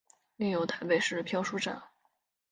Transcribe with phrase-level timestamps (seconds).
[0.35, 1.79] 另有台北市漂书站。